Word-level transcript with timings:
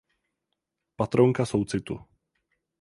Patronka 0.97 1.45
soucitu. 1.45 2.01